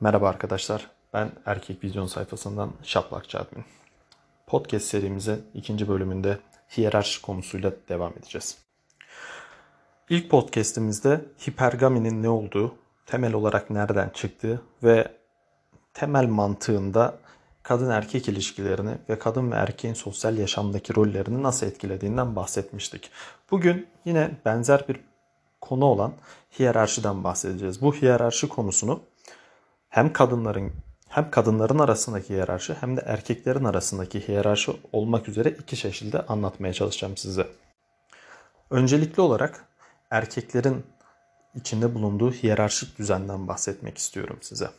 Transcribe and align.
Merhaba 0.00 0.28
arkadaşlar, 0.28 0.90
ben 1.12 1.30
Erkek 1.46 1.84
Vizyon 1.84 2.06
sayfasından 2.06 2.72
Şaplak 2.82 3.28
Çadmin. 3.28 3.64
Podcast 4.46 4.86
serimize 4.86 5.40
ikinci 5.54 5.88
bölümünde 5.88 6.38
hiyerarşi 6.76 7.22
konusuyla 7.22 7.72
devam 7.88 8.12
edeceğiz. 8.12 8.58
İlk 10.08 10.30
podcastimizde 10.30 11.24
hipergaminin 11.48 12.22
ne 12.22 12.28
olduğu, 12.28 12.74
temel 13.06 13.34
olarak 13.34 13.70
nereden 13.70 14.08
çıktığı 14.08 14.62
ve 14.82 15.12
temel 15.94 16.26
mantığında 16.26 17.18
kadın 17.62 17.90
erkek 17.90 18.28
ilişkilerini 18.28 18.98
ve 19.08 19.18
kadın 19.18 19.50
ve 19.50 19.54
erkeğin 19.54 19.94
sosyal 19.94 20.38
yaşamdaki 20.38 20.96
rollerini 20.96 21.42
nasıl 21.42 21.66
etkilediğinden 21.66 22.36
bahsetmiştik. 22.36 23.10
Bugün 23.50 23.86
yine 24.04 24.30
benzer 24.44 24.88
bir 24.88 25.00
konu 25.60 25.84
olan 25.84 26.12
hiyerarşiden 26.58 27.24
bahsedeceğiz. 27.24 27.82
Bu 27.82 27.94
hiyerarşi 27.94 28.48
konusunu 28.48 29.02
hem 29.96 30.12
kadınların 30.12 30.72
hem 31.08 31.30
kadınların 31.30 31.78
arasındaki 31.78 32.28
hiyerarşi 32.28 32.74
hem 32.74 32.96
de 32.96 33.00
erkeklerin 33.06 33.64
arasındaki 33.64 34.28
hiyerarşi 34.28 34.80
olmak 34.92 35.28
üzere 35.28 35.50
iki 35.50 35.76
şekilde 35.76 36.26
anlatmaya 36.26 36.72
çalışacağım 36.72 37.16
size. 37.16 37.46
Öncelikli 38.70 39.20
olarak 39.20 39.64
erkeklerin 40.10 40.86
içinde 41.54 41.94
bulunduğu 41.94 42.32
hiyerarşik 42.32 42.98
düzenden 42.98 43.48
bahsetmek 43.48 43.98
istiyorum 43.98 44.38
size. 44.40 44.70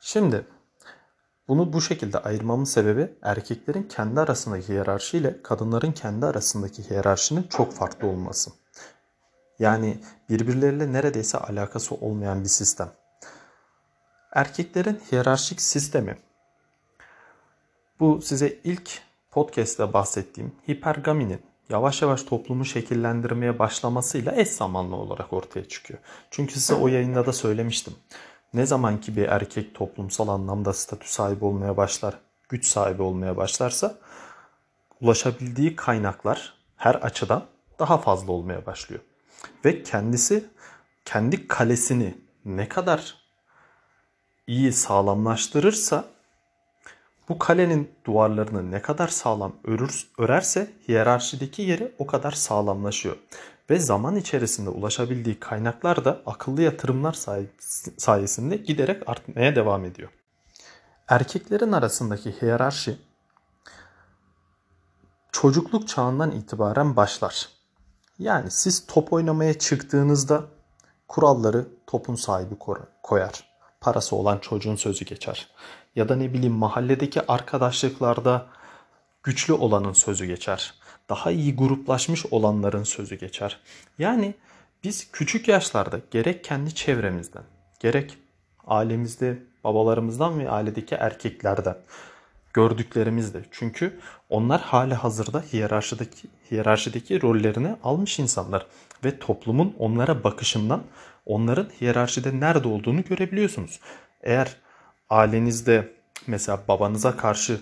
Şimdi 0.00 0.46
bunu 1.48 1.72
bu 1.72 1.80
şekilde 1.80 2.18
ayırmamın 2.18 2.64
sebebi 2.64 3.12
erkeklerin 3.22 3.82
kendi 3.82 4.20
arasındaki 4.20 4.68
hiyerarşi 4.68 5.18
ile 5.18 5.42
kadınların 5.42 5.92
kendi 5.92 6.26
arasındaki 6.26 6.90
hiyerarşinin 6.90 7.42
çok 7.42 7.72
farklı 7.72 8.08
olması. 8.08 8.50
Yani 9.58 9.98
birbirleriyle 10.30 10.92
neredeyse 10.92 11.38
alakası 11.38 11.94
olmayan 11.94 12.44
bir 12.44 12.48
sistem. 12.48 13.03
Erkeklerin 14.34 15.00
hiyerarşik 15.12 15.60
sistemi 15.60 16.18
bu 18.00 18.22
size 18.22 18.58
ilk 18.64 19.00
podcast'te 19.30 19.92
bahsettiğim 19.92 20.52
hipergaminin 20.68 21.42
yavaş 21.68 22.02
yavaş 22.02 22.22
toplumu 22.22 22.64
şekillendirmeye 22.64 23.58
başlamasıyla 23.58 24.32
eş 24.36 24.48
zamanlı 24.48 24.96
olarak 24.96 25.32
ortaya 25.32 25.68
çıkıyor. 25.68 26.00
Çünkü 26.30 26.52
size 26.52 26.74
o 26.74 26.88
yayında 26.88 27.26
da 27.26 27.32
söylemiştim. 27.32 27.94
Ne 28.54 28.66
zaman 28.66 29.00
ki 29.00 29.16
bir 29.16 29.28
erkek 29.28 29.74
toplumsal 29.74 30.28
anlamda 30.28 30.72
statü 30.72 31.08
sahibi 31.08 31.44
olmaya 31.44 31.76
başlar, 31.76 32.18
güç 32.48 32.66
sahibi 32.66 33.02
olmaya 33.02 33.36
başlarsa 33.36 33.98
ulaşabildiği 35.00 35.76
kaynaklar 35.76 36.54
her 36.76 36.94
açıdan 36.94 37.44
daha 37.78 37.98
fazla 37.98 38.32
olmaya 38.32 38.66
başlıyor. 38.66 39.02
Ve 39.64 39.82
kendisi 39.82 40.44
kendi 41.04 41.48
kalesini 41.48 42.18
ne 42.44 42.68
kadar 42.68 43.23
iyi 44.46 44.72
sağlamlaştırırsa 44.72 46.04
bu 47.28 47.38
kalenin 47.38 47.90
duvarlarını 48.06 48.70
ne 48.70 48.82
kadar 48.82 49.08
sağlam 49.08 49.52
örür, 49.64 50.10
örerse 50.18 50.72
hiyerarşideki 50.88 51.62
yeri 51.62 51.94
o 51.98 52.06
kadar 52.06 52.32
sağlamlaşıyor. 52.32 53.16
Ve 53.70 53.78
zaman 53.78 54.16
içerisinde 54.16 54.70
ulaşabildiği 54.70 55.40
kaynaklar 55.40 56.04
da 56.04 56.20
akıllı 56.26 56.62
yatırımlar 56.62 57.16
sayesinde 57.98 58.56
giderek 58.56 59.08
artmaya 59.08 59.56
devam 59.56 59.84
ediyor. 59.84 60.10
Erkeklerin 61.08 61.72
arasındaki 61.72 62.42
hiyerarşi 62.42 62.98
çocukluk 65.32 65.88
çağından 65.88 66.30
itibaren 66.30 66.96
başlar. 66.96 67.48
Yani 68.18 68.50
siz 68.50 68.86
top 68.86 69.12
oynamaya 69.12 69.58
çıktığınızda 69.58 70.44
kuralları 71.08 71.66
topun 71.86 72.14
sahibi 72.14 72.54
koyar 73.02 73.53
parası 73.84 74.16
olan 74.16 74.38
çocuğun 74.38 74.76
sözü 74.76 75.04
geçer. 75.04 75.48
Ya 75.96 76.08
da 76.08 76.16
ne 76.16 76.32
bileyim 76.32 76.54
mahalledeki 76.54 77.26
arkadaşlıklarda 77.32 78.46
güçlü 79.22 79.52
olanın 79.52 79.92
sözü 79.92 80.26
geçer. 80.26 80.74
Daha 81.08 81.30
iyi 81.30 81.56
gruplaşmış 81.56 82.26
olanların 82.30 82.84
sözü 82.84 83.14
geçer. 83.14 83.60
Yani 83.98 84.34
biz 84.84 85.12
küçük 85.12 85.48
yaşlarda 85.48 86.00
gerek 86.10 86.44
kendi 86.44 86.74
çevremizden, 86.74 87.42
gerek 87.80 88.18
ailemizde 88.66 89.42
babalarımızdan 89.64 90.38
ve 90.38 90.50
ailedeki 90.50 90.94
erkeklerden 90.94 91.76
gördüklerimizde. 92.52 93.42
Çünkü 93.50 94.00
onlar 94.28 94.60
hali 94.60 94.94
hazırda 94.94 95.44
hiyerarşideki, 95.52 96.28
hiyerarşideki 96.50 97.22
rollerini 97.22 97.76
almış 97.84 98.18
insanlar 98.18 98.66
ve 99.04 99.18
toplumun 99.18 99.74
onlara 99.78 100.24
bakışından 100.24 100.82
onların 101.26 101.68
hiyerarşide 101.80 102.40
nerede 102.40 102.68
olduğunu 102.68 103.04
görebiliyorsunuz. 103.04 103.80
Eğer 104.22 104.56
ailenizde 105.10 105.92
mesela 106.26 106.60
babanıza 106.68 107.16
karşı 107.16 107.60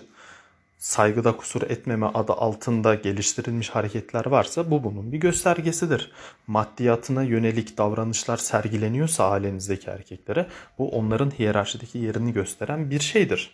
saygıda 0.83 1.37
kusur 1.37 1.61
etmeme 1.61 2.05
adı 2.05 2.33
altında 2.33 2.95
geliştirilmiş 2.95 3.69
hareketler 3.69 4.25
varsa 4.25 4.71
bu 4.71 4.83
bunun 4.83 5.11
bir 5.11 5.17
göstergesidir. 5.17 6.11
Maddiyatına 6.47 7.23
yönelik 7.23 7.77
davranışlar 7.77 8.37
sergileniyorsa 8.37 9.29
ailenizdeki 9.29 9.89
erkeklere 9.89 10.47
bu 10.77 10.89
onların 10.89 11.31
hiyerarşideki 11.31 11.97
yerini 11.97 12.33
gösteren 12.33 12.89
bir 12.89 12.99
şeydir. 12.99 13.51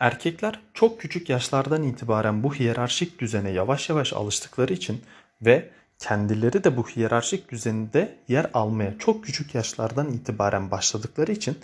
Erkekler 0.00 0.60
çok 0.74 1.00
küçük 1.00 1.28
yaşlardan 1.28 1.82
itibaren 1.82 2.42
bu 2.42 2.54
hiyerarşik 2.54 3.18
düzene 3.18 3.50
yavaş 3.50 3.88
yavaş 3.88 4.12
alıştıkları 4.12 4.72
için 4.72 5.02
ve 5.42 5.70
kendileri 5.98 6.64
de 6.64 6.76
bu 6.76 6.88
hiyerarşik 6.88 7.50
düzeninde 7.50 8.18
yer 8.28 8.50
almaya 8.54 8.98
çok 8.98 9.24
küçük 9.24 9.54
yaşlardan 9.54 10.12
itibaren 10.12 10.70
başladıkları 10.70 11.32
için 11.32 11.58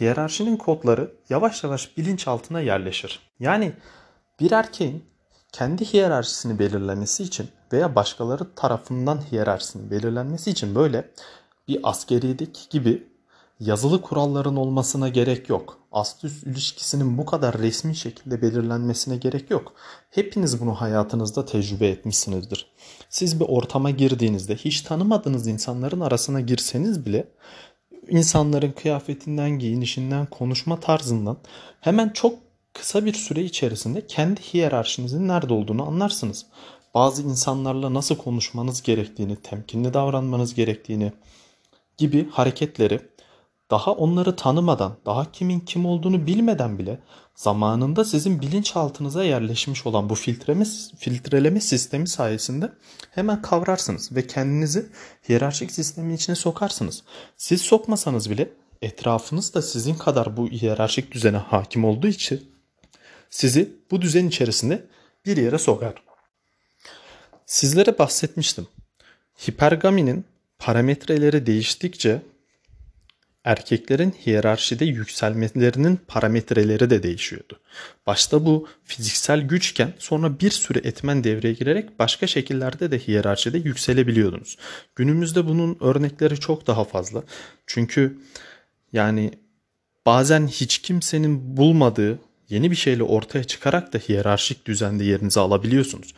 hiyerarşinin 0.00 0.56
kodları 0.56 1.10
yavaş 1.30 1.64
yavaş 1.64 1.96
bilinçaltına 1.96 2.60
yerleşir. 2.60 3.20
Yani 3.40 3.72
bir 4.40 4.50
erkeğin 4.50 5.04
kendi 5.52 5.84
hiyerarşisini 5.84 6.58
belirlemesi 6.58 7.22
için 7.22 7.48
veya 7.72 7.94
başkaları 7.94 8.54
tarafından 8.54 9.20
hiyerarşisini 9.32 9.90
belirlenmesi 9.90 10.50
için 10.50 10.74
böyle 10.74 11.10
bir 11.68 11.80
askeriyedeki 11.82 12.68
gibi 12.70 13.06
yazılı 13.60 14.02
kuralların 14.02 14.56
olmasına 14.56 15.08
gerek 15.08 15.48
yok. 15.48 15.78
Ast 15.96 16.24
üst 16.24 16.46
ilişkisinin 16.46 17.18
bu 17.18 17.26
kadar 17.26 17.58
resmi 17.58 17.96
şekilde 17.96 18.42
belirlenmesine 18.42 19.16
gerek 19.16 19.50
yok. 19.50 19.72
Hepiniz 20.10 20.60
bunu 20.60 20.74
hayatınızda 20.74 21.44
tecrübe 21.44 21.88
etmişsinizdir. 21.88 22.66
Siz 23.10 23.40
bir 23.40 23.44
ortama 23.44 23.90
girdiğinizde 23.90 24.56
hiç 24.56 24.80
tanımadığınız 24.80 25.46
insanların 25.46 26.00
arasına 26.00 26.40
girseniz 26.40 27.06
bile 27.06 27.28
insanların 28.08 28.72
kıyafetinden, 28.72 29.50
giyinişinden, 29.50 30.26
konuşma 30.26 30.80
tarzından 30.80 31.36
hemen 31.80 32.08
çok 32.08 32.38
kısa 32.72 33.04
bir 33.04 33.14
süre 33.14 33.42
içerisinde 33.42 34.06
kendi 34.06 34.40
hiyerarşinizin 34.40 35.28
nerede 35.28 35.54
olduğunu 35.54 35.86
anlarsınız. 35.86 36.46
Bazı 36.94 37.22
insanlarla 37.22 37.94
nasıl 37.94 38.16
konuşmanız 38.16 38.82
gerektiğini, 38.82 39.36
temkinli 39.36 39.94
davranmanız 39.94 40.54
gerektiğini 40.54 41.12
gibi 41.98 42.30
hareketleri 42.30 43.00
daha 43.70 43.92
onları 43.92 44.36
tanımadan, 44.36 44.96
daha 45.06 45.32
kimin 45.32 45.60
kim 45.60 45.86
olduğunu 45.86 46.26
bilmeden 46.26 46.78
bile 46.78 47.00
zamanında 47.34 48.04
sizin 48.04 48.40
bilinçaltınıza 48.40 49.24
yerleşmiş 49.24 49.86
olan 49.86 50.10
bu 50.10 50.14
filtreleme, 50.14 50.64
filtreleme 50.98 51.60
sistemi 51.60 52.08
sayesinde 52.08 52.72
hemen 53.10 53.42
kavrarsınız 53.42 54.12
ve 54.12 54.26
kendinizi 54.26 54.86
hiyerarşik 55.28 55.70
sistemin 55.70 56.14
içine 56.14 56.36
sokarsınız. 56.36 57.02
Siz 57.36 57.60
sokmasanız 57.60 58.30
bile 58.30 58.50
etrafınız 58.82 59.54
da 59.54 59.62
sizin 59.62 59.94
kadar 59.94 60.36
bu 60.36 60.48
hiyerarşik 60.48 61.12
düzene 61.12 61.36
hakim 61.36 61.84
olduğu 61.84 62.06
için 62.06 62.50
sizi 63.30 63.76
bu 63.90 64.02
düzen 64.02 64.26
içerisinde 64.26 64.86
bir 65.26 65.36
yere 65.36 65.58
sokar. 65.58 65.94
Sizlere 67.46 67.98
bahsetmiştim. 67.98 68.66
Hipergaminin 69.48 70.24
parametreleri 70.58 71.46
değiştikçe 71.46 72.22
erkeklerin 73.46 74.14
hiyerarşide 74.26 74.84
yükselmelerinin 74.84 76.00
parametreleri 76.08 76.90
de 76.90 77.02
değişiyordu. 77.02 77.60
Başta 78.06 78.46
bu 78.46 78.68
fiziksel 78.84 79.40
güçken 79.40 79.92
sonra 79.98 80.40
bir 80.40 80.50
sürü 80.50 80.78
etmen 80.78 81.24
devreye 81.24 81.54
girerek 81.54 81.98
başka 81.98 82.26
şekillerde 82.26 82.90
de 82.90 82.98
hiyerarşide 82.98 83.58
yükselebiliyordunuz. 83.58 84.56
Günümüzde 84.96 85.46
bunun 85.46 85.76
örnekleri 85.80 86.40
çok 86.40 86.66
daha 86.66 86.84
fazla. 86.84 87.22
Çünkü 87.66 88.18
yani 88.92 89.30
bazen 90.06 90.46
hiç 90.46 90.78
kimsenin 90.78 91.56
bulmadığı 91.56 92.18
yeni 92.48 92.70
bir 92.70 92.76
şeyle 92.76 93.02
ortaya 93.02 93.44
çıkarak 93.44 93.92
da 93.92 93.98
hiyerarşik 93.98 94.66
düzende 94.66 95.04
yerinizi 95.04 95.40
alabiliyorsunuz. 95.40 96.14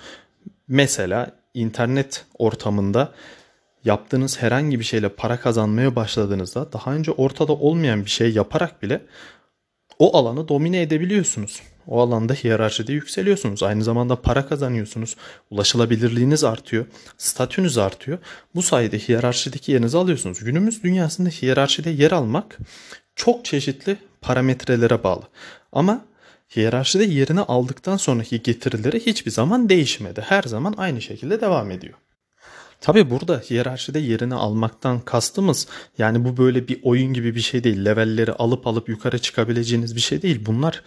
Mesela 0.69 1.39
internet 1.55 2.25
ortamında 2.39 3.13
yaptığınız 3.89 4.43
herhangi 4.43 4.81
bir 4.81 4.85
şeyle 4.85 5.09
para 5.09 5.41
kazanmaya 5.41 5.97
başladığınızda 5.97 6.73
daha 6.73 6.95
önce 6.95 7.11
ortada 7.13 7.53
olmayan 7.53 8.05
bir 8.05 8.11
şey 8.11 8.33
yaparak 8.33 8.83
bile 8.83 9.01
o 9.99 10.17
alanı 10.17 10.49
domine 10.49 10.83
edebiliyorsunuz. 10.83 11.63
O 11.87 12.01
alanda 12.01 12.35
hiyerarşide 12.35 12.93
yükseliyorsunuz. 12.93 13.63
Aynı 13.63 13.85
zamanda 13.85 14.17
para 14.17 14.47
kazanıyorsunuz. 14.47 15.17
Ulaşılabilirliğiniz 15.51 16.45
artıyor. 16.45 16.87
Statünüz 17.19 17.79
artıyor. 17.79 18.19
Bu 18.55 18.63
sayede 18.63 18.99
hiyerarşideki 18.99 19.73
yerinizi 19.73 19.99
alıyorsunuz. 19.99 20.45
Günümüz 20.45 20.83
dünyasında 20.83 21.29
hiyerarşide 21.29 21.91
yer 21.91 22.11
almak 22.11 22.59
çok 23.17 23.45
çeşitli 23.45 23.97
parametrelere 24.21 25.05
bağlı. 25.05 25.23
Ama 25.73 26.05
hiyerarşide 26.57 27.05
yerini 27.05 27.41
aldıktan 27.41 27.97
sonraki 27.97 28.43
getirileri 28.43 29.07
hiçbir 29.07 29.31
zaman 29.31 29.69
değişmedi. 29.69 30.21
Her 30.21 30.43
zaman 30.43 30.75
aynı 30.77 31.03
şekilde 31.03 31.41
devam 31.41 31.71
ediyor. 31.71 31.95
Tabi 32.81 33.11
burada 33.11 33.39
hiyerarşide 33.51 33.99
yerini 33.99 34.35
almaktan 34.35 35.01
kastımız 35.01 35.67
yani 35.99 36.25
bu 36.25 36.37
böyle 36.37 36.69
bir 36.69 36.81
oyun 36.83 37.13
gibi 37.13 37.35
bir 37.35 37.41
şey 37.41 37.65
değil. 37.65 37.85
Levelleri 37.85 38.33
alıp 38.33 38.67
alıp 38.67 38.89
yukarı 38.89 39.19
çıkabileceğiniz 39.19 39.97
bir 39.97 40.01
şey 40.01 40.23
değil. 40.23 40.47
Bunlar 40.47 40.83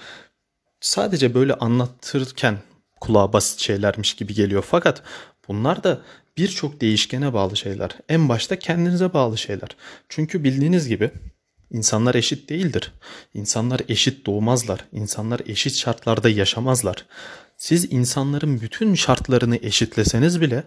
sadece 0.80 1.34
böyle 1.34 1.54
anlatırken 1.54 2.58
kulağa 3.02 3.34
basit 3.34 3.60
şeylermiş 3.60 4.14
gibi 4.14 4.34
geliyor. 4.34 4.66
Fakat 4.70 5.04
bunlar 5.48 5.84
da 5.84 6.02
birçok 6.38 6.82
değişkene 6.82 7.34
bağlı 7.34 7.58
şeyler. 7.58 7.92
En 8.10 8.30
başta 8.30 8.60
kendinize 8.60 9.14
bağlı 9.14 9.38
şeyler. 9.38 9.70
Çünkü 10.10 10.44
bildiğiniz 10.44 10.88
gibi 10.88 11.12
insanlar 11.72 12.16
eşit 12.16 12.50
değildir. 12.50 12.92
İnsanlar 13.34 13.82
eşit 13.90 14.26
doğmazlar. 14.26 14.86
İnsanlar 14.92 15.42
eşit 15.46 15.76
şartlarda 15.76 16.30
yaşamazlar. 16.30 17.06
Siz 17.58 17.94
insanların 17.94 18.62
bütün 18.62 18.96
şartlarını 18.96 19.58
eşitleseniz 19.58 20.42
bile 20.42 20.64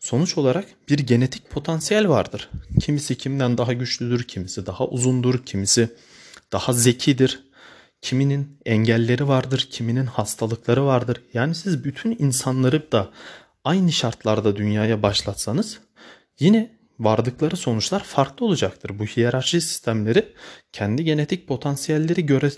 sonuç 0.00 0.38
olarak 0.38 0.66
bir 0.88 0.98
genetik 0.98 1.50
potansiyel 1.50 2.08
vardır. 2.08 2.50
Kimisi 2.80 3.18
kimden 3.18 3.58
daha 3.58 3.72
güçlüdür, 3.72 4.24
kimisi 4.24 4.66
daha 4.66 4.86
uzundur, 4.86 5.46
kimisi 5.46 5.88
daha 6.52 6.72
zekidir. 6.72 7.48
Kiminin 8.02 8.58
engelleri 8.66 9.28
vardır, 9.28 9.68
kiminin 9.70 10.06
hastalıkları 10.06 10.86
vardır. 10.86 11.22
Yani 11.34 11.54
siz 11.54 11.84
bütün 11.84 12.16
insanları 12.18 12.92
da 12.92 13.10
aynı 13.64 13.92
şartlarda 13.92 14.56
dünyaya 14.56 15.02
başlatsanız 15.02 15.78
yine 16.40 16.78
vardıkları 16.98 17.56
sonuçlar 17.56 18.04
farklı 18.04 18.46
olacaktır. 18.46 18.98
Bu 18.98 19.04
hiyerarşi 19.04 19.60
sistemleri 19.60 20.32
kendi 20.72 21.04
genetik 21.04 21.48
potansiyelleri 21.48 22.26
göre 22.26 22.50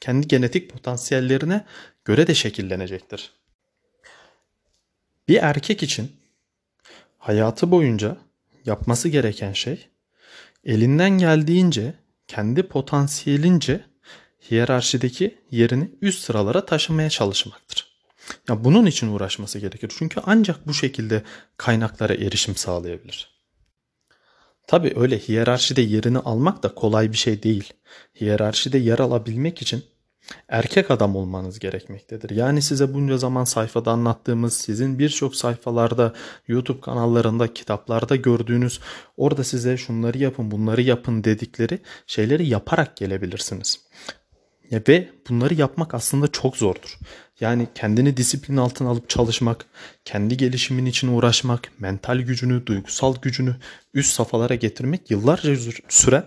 kendi 0.00 0.28
genetik 0.28 0.70
potansiyellerine 0.70 1.64
göre 2.04 2.26
de 2.26 2.34
şekillenecektir. 2.34 3.32
Bir 5.28 5.36
erkek 5.36 5.82
için 5.82 6.17
hayatı 7.18 7.70
boyunca 7.70 8.16
yapması 8.64 9.08
gereken 9.08 9.52
şey 9.52 9.88
elinden 10.64 11.10
geldiğince 11.10 11.94
kendi 12.26 12.62
potansiyelince 12.62 13.84
hiyerarşideki 14.50 15.38
yerini 15.50 15.90
üst 16.02 16.24
sıralara 16.24 16.66
taşımaya 16.66 17.10
çalışmaktır. 17.10 17.88
Ya 18.48 18.64
bunun 18.64 18.86
için 18.86 19.08
uğraşması 19.08 19.58
gerekir. 19.58 19.92
Çünkü 19.98 20.20
ancak 20.26 20.66
bu 20.66 20.74
şekilde 20.74 21.22
kaynaklara 21.56 22.14
erişim 22.14 22.56
sağlayabilir. 22.56 23.38
Tabi 24.66 24.92
öyle 24.96 25.18
hiyerarşide 25.18 25.82
yerini 25.82 26.18
almak 26.18 26.62
da 26.62 26.74
kolay 26.74 27.12
bir 27.12 27.16
şey 27.16 27.42
değil. 27.42 27.72
Hiyerarşide 28.20 28.78
yer 28.78 28.98
alabilmek 28.98 29.62
için 29.62 29.84
erkek 30.48 30.90
adam 30.90 31.16
olmanız 31.16 31.58
gerekmektedir. 31.58 32.30
Yani 32.30 32.62
size 32.62 32.94
bunca 32.94 33.18
zaman 33.18 33.44
sayfada 33.44 33.90
anlattığımız, 33.90 34.54
sizin 34.54 34.98
birçok 34.98 35.36
sayfalarda, 35.36 36.14
YouTube 36.48 36.80
kanallarında, 36.80 37.54
kitaplarda 37.54 38.16
gördüğünüz, 38.16 38.80
orada 39.16 39.44
size 39.44 39.76
şunları 39.76 40.18
yapın, 40.18 40.50
bunları 40.50 40.82
yapın 40.82 41.24
dedikleri 41.24 41.78
şeyleri 42.06 42.46
yaparak 42.48 42.96
gelebilirsiniz. 42.96 43.80
Ve 44.72 45.08
bunları 45.28 45.54
yapmak 45.54 45.94
aslında 45.94 46.28
çok 46.28 46.56
zordur. 46.56 46.98
Yani 47.40 47.68
kendini 47.74 48.16
disiplin 48.16 48.56
altına 48.56 48.88
alıp 48.88 49.08
çalışmak, 49.08 49.66
kendi 50.04 50.36
gelişimin 50.36 50.86
için 50.86 51.08
uğraşmak, 51.08 51.72
mental 51.78 52.18
gücünü, 52.18 52.66
duygusal 52.66 53.16
gücünü 53.22 53.56
üst 53.94 54.14
safhalara 54.14 54.54
getirmek 54.54 55.10
yıllarca 55.10 55.56
süren 55.88 56.24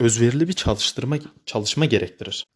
özverili 0.00 0.48
bir 0.48 0.52
çalıştırma 0.52 1.16
çalışma 1.46 1.84
gerektirir. 1.84 2.46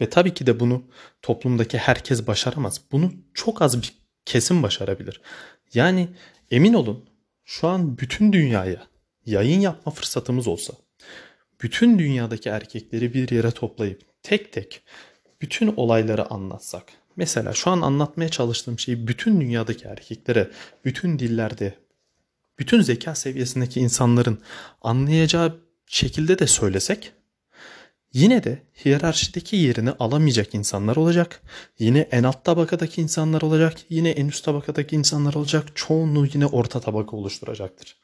Ve 0.00 0.10
tabii 0.10 0.34
ki 0.34 0.46
de 0.46 0.60
bunu 0.60 0.82
toplumdaki 1.22 1.78
herkes 1.78 2.26
başaramaz. 2.26 2.80
Bunu 2.92 3.12
çok 3.34 3.62
az 3.62 3.82
bir 3.82 3.92
kesim 4.24 4.62
başarabilir. 4.62 5.20
Yani 5.74 6.08
emin 6.50 6.74
olun 6.74 7.08
şu 7.44 7.68
an 7.68 7.98
bütün 7.98 8.32
dünyaya 8.32 8.86
yayın 9.26 9.60
yapma 9.60 9.92
fırsatımız 9.92 10.48
olsa, 10.48 10.74
bütün 11.62 11.98
dünyadaki 11.98 12.48
erkekleri 12.48 13.14
bir 13.14 13.30
yere 13.30 13.50
toplayıp 13.50 14.02
tek 14.22 14.52
tek 14.52 14.82
bütün 15.40 15.74
olayları 15.76 16.30
anlatsak. 16.30 16.84
Mesela 17.16 17.52
şu 17.52 17.70
an 17.70 17.80
anlatmaya 17.80 18.28
çalıştığım 18.28 18.78
şeyi 18.78 19.08
bütün 19.08 19.40
dünyadaki 19.40 19.84
erkeklere, 19.84 20.50
bütün 20.84 21.18
dillerde, 21.18 21.74
bütün 22.58 22.80
zeka 22.80 23.14
seviyesindeki 23.14 23.80
insanların 23.80 24.38
anlayacağı 24.82 25.60
şekilde 25.86 26.38
de 26.38 26.46
söylesek 26.46 27.12
yine 28.12 28.44
de 28.44 28.62
hiyerarşideki 28.84 29.56
yerini 29.56 29.90
alamayacak 29.90 30.54
insanlar 30.54 30.96
olacak. 30.96 31.42
Yine 31.78 31.98
en 31.98 32.22
alt 32.22 32.44
tabakadaki 32.44 33.02
insanlar 33.02 33.42
olacak. 33.42 33.74
Yine 33.88 34.10
en 34.10 34.28
üst 34.28 34.44
tabakadaki 34.44 34.96
insanlar 34.96 35.34
olacak. 35.34 35.64
Çoğunluğu 35.74 36.26
yine 36.26 36.46
orta 36.46 36.80
tabaka 36.80 37.16
oluşturacaktır. 37.16 37.96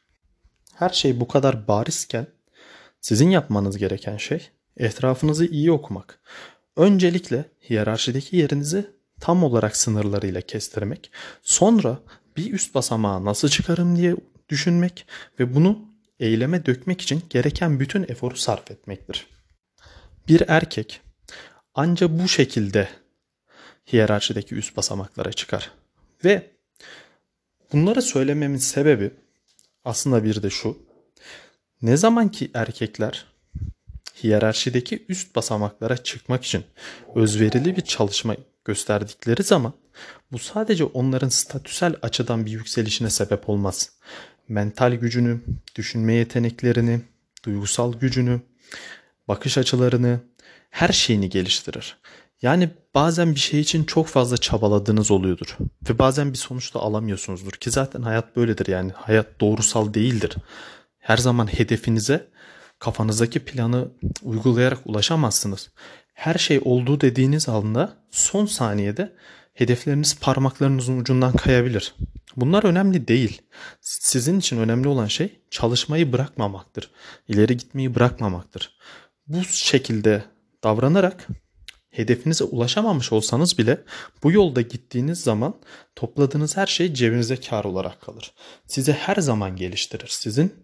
Her 0.75 0.91
şey 0.91 1.21
bu 1.21 1.29
kadar 1.29 1.69
barizken 1.69 2.27
sizin 3.01 3.31
yapmanız 3.31 3.79
gereken 3.79 4.17
şey 4.17 4.51
etrafınızı 4.77 5.47
iyi 5.47 5.73
okumak. 5.73 6.21
Öncelikle 6.77 7.45
hiyerarşideki 7.71 8.37
yerinizi 8.37 8.87
tam 9.21 9.45
olarak 9.45 9.77
sınırlarıyla 9.77 10.41
kestirmek. 10.41 11.11
Sonra 11.43 11.99
bir 12.37 12.53
üst 12.53 12.75
basamağa 12.75 13.25
nasıl 13.25 13.49
çıkarım 13.49 13.97
diye 13.97 14.17
düşünmek 14.49 15.07
ve 15.41 15.55
bunu 15.55 15.79
eyleme 16.21 16.67
dökmek 16.67 17.01
için 17.01 17.23
gereken 17.31 17.81
bütün 17.81 18.03
eforu 18.03 18.37
sarf 18.37 18.71
etmektir. 18.71 19.34
Bir 20.29 20.43
erkek 20.49 21.01
anca 21.75 22.19
bu 22.19 22.29
şekilde 22.29 22.89
hiyerarşideki 23.93 24.55
üst 24.55 24.77
basamaklara 24.77 25.33
çıkar. 25.33 25.71
Ve 26.25 26.51
bunları 27.73 28.03
söylememin 28.03 28.59
sebebi 28.59 29.11
aslında 29.85 30.25
bir 30.25 30.43
de 30.43 30.51
şu. 30.51 30.79
Ne 31.83 31.97
zaman 31.97 32.29
ki 32.29 32.51
erkekler 32.55 33.27
hiyerarşideki 34.23 35.05
üst 35.09 35.37
basamaklara 35.37 35.97
çıkmak 35.97 36.45
için 36.45 36.65
özverili 37.15 37.77
bir 37.77 37.83
çalışma 37.83 38.37
gösterdikleri 38.65 39.43
zaman 39.43 39.73
bu 40.33 40.39
sadece 40.39 40.85
onların 40.85 41.29
statüsel 41.29 41.97
açıdan 42.03 42.47
bir 42.47 42.51
yükselişine 42.51 43.11
sebep 43.11 43.49
olmaz. 43.49 43.93
Mental 44.49 44.93
gücünü, 44.93 45.41
düşünme 45.77 46.15
yeteneklerini, 46.15 47.01
duygusal 47.45 47.93
gücünü, 47.93 48.41
bakış 49.29 49.59
açılarını, 49.59 50.21
her 50.71 50.89
şeyini 50.89 51.29
geliştirir. 51.29 51.97
Yani 52.43 52.71
bazen 52.95 53.35
bir 53.35 53.41
şey 53.41 53.61
için 53.61 53.85
çok 53.85 54.07
fazla 54.07 54.37
çabaladığınız 54.37 55.11
oluyordur 55.11 55.57
ve 55.91 55.99
bazen 55.99 56.33
bir 56.33 56.39
sonuç 56.39 56.75
da 56.75 56.81
alamıyorsunuzdur 56.81 57.53
ki 57.53 57.71
zaten 57.71 58.03
hayat 58.03 58.37
böyledir 58.37 58.67
yani 58.67 58.93
hayat 58.93 59.41
doğrusal 59.41 59.95
değildir. 59.95 60.35
Her 60.99 61.17
zaman 61.17 61.47
hedefinize 61.47 62.29
kafanızdaki 62.79 63.41
planı 63.41 63.89
uygulayarak 64.23 64.79
ulaşamazsınız. 64.85 65.71
Her 66.15 66.35
şey 66.35 66.61
olduğu 66.65 67.01
dediğiniz 67.01 67.49
anda 67.49 67.97
son 68.11 68.47
saniyede 68.47 69.13
hedefleriniz 69.55 70.19
parmaklarınızın 70.21 71.01
ucundan 71.01 71.33
kayabilir. 71.33 71.95
Bunlar 72.37 72.65
önemli 72.65 73.09
değil. 73.09 73.43
Sizin 73.81 74.39
için 74.39 74.59
önemli 74.59 74.89
olan 74.89 75.07
şey 75.07 75.41
çalışmayı 75.51 76.13
bırakmamaktır. 76.13 76.91
İleri 77.29 77.57
gitmeyi 77.57 77.95
bırakmamaktır. 77.95 78.77
Bu 79.29 79.45
şekilde 79.45 80.25
davranarak 80.65 81.27
hedefinize 81.91 82.45
ulaşamamış 82.45 83.13
olsanız 83.13 83.59
bile 83.59 83.85
bu 84.23 84.33
yolda 84.33 84.61
gittiğiniz 84.61 85.21
zaman 85.21 85.55
topladığınız 85.97 86.57
her 86.57 86.67
şey 86.67 86.95
cebinize 86.95 87.37
kar 87.37 87.65
olarak 87.65 88.01
kalır. 88.01 88.33
Sizi 88.67 88.93
her 88.93 89.17
zaman 89.17 89.57
geliştirir. 89.57 90.09
Sizin 90.09 90.55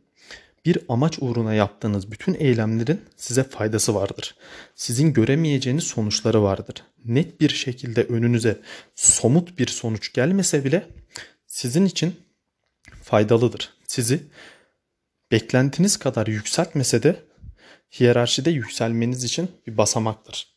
bir 0.64 0.78
amaç 0.88 1.18
uğruna 1.20 1.54
yaptığınız 1.54 2.10
bütün 2.10 2.34
eylemlerin 2.34 3.00
size 3.16 3.44
faydası 3.44 3.94
vardır. 3.94 4.34
Sizin 4.74 5.12
göremeyeceğiniz 5.12 5.84
sonuçları 5.84 6.42
vardır. 6.42 6.74
Net 7.04 7.40
bir 7.40 7.48
şekilde 7.48 8.04
önünüze 8.04 8.60
somut 8.94 9.58
bir 9.58 9.66
sonuç 9.66 10.12
gelmese 10.12 10.64
bile 10.64 10.86
sizin 11.46 11.84
için 11.84 12.16
faydalıdır. 13.02 13.72
Sizi 13.86 14.22
beklentiniz 15.30 15.96
kadar 15.96 16.26
yükseltmese 16.26 17.02
de 17.02 17.29
hiyerarşide 17.92 18.50
yükselmeniz 18.50 19.24
için 19.24 19.50
bir 19.66 19.76
basamaktır. 19.76 20.54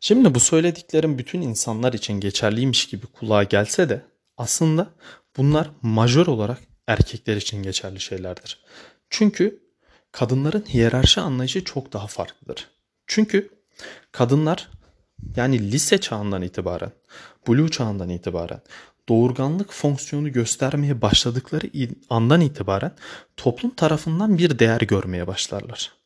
Şimdi 0.00 0.34
bu 0.34 0.40
söylediklerim 0.40 1.18
bütün 1.18 1.40
insanlar 1.40 1.92
için 1.92 2.20
geçerliymiş 2.20 2.86
gibi 2.86 3.06
kulağa 3.06 3.42
gelse 3.42 3.88
de 3.88 4.02
aslında 4.36 4.90
bunlar 5.36 5.70
majör 5.82 6.26
olarak 6.26 6.58
erkekler 6.86 7.36
için 7.36 7.62
geçerli 7.62 8.00
şeylerdir. 8.00 8.64
Çünkü 9.10 9.62
kadınların 10.12 10.64
hiyerarşi 10.68 11.20
anlayışı 11.20 11.64
çok 11.64 11.92
daha 11.92 12.06
farklıdır. 12.06 12.68
Çünkü 13.06 13.50
kadınlar 14.12 14.68
yani 15.36 15.72
lise 15.72 15.98
çağından 15.98 16.42
itibaren, 16.42 16.92
blue 17.48 17.70
çağından 17.70 18.08
itibaren 18.08 18.60
doğurganlık 19.08 19.72
fonksiyonu 19.72 20.32
göstermeye 20.32 21.02
başladıkları 21.02 21.70
andan 22.10 22.40
itibaren 22.40 22.92
toplum 23.36 23.70
tarafından 23.74 24.38
bir 24.38 24.58
değer 24.58 24.80
görmeye 24.80 25.26
başlarlar. 25.26 25.99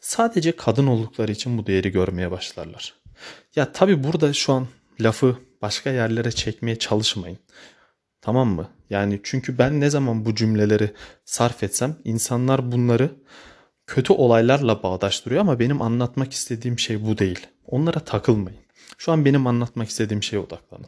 Sadece 0.00 0.56
kadın 0.56 0.86
oldukları 0.86 1.32
için 1.32 1.58
bu 1.58 1.66
değeri 1.66 1.90
görmeye 1.90 2.30
başlarlar. 2.30 2.94
Ya 3.56 3.72
tabi 3.72 4.04
burada 4.04 4.32
şu 4.32 4.52
an 4.52 4.66
lafı 5.00 5.36
başka 5.62 5.90
yerlere 5.90 6.32
çekmeye 6.32 6.78
çalışmayın. 6.78 7.38
Tamam 8.20 8.48
mı? 8.48 8.68
Yani 8.90 9.20
çünkü 9.22 9.58
ben 9.58 9.80
ne 9.80 9.90
zaman 9.90 10.24
bu 10.24 10.34
cümleleri 10.34 10.90
sarf 11.24 11.62
etsem 11.62 11.96
insanlar 12.04 12.72
bunları 12.72 13.10
kötü 13.86 14.12
olaylarla 14.12 14.82
bağdaştırıyor 14.82 15.40
ama 15.40 15.58
benim 15.58 15.82
anlatmak 15.82 16.32
istediğim 16.32 16.78
şey 16.78 17.06
bu 17.06 17.18
değil. 17.18 17.46
Onlara 17.66 18.00
takılmayın. 18.00 18.60
Şu 18.98 19.12
an 19.12 19.24
benim 19.24 19.46
anlatmak 19.46 19.88
istediğim 19.88 20.22
şeye 20.22 20.38
odaklanın. 20.38 20.86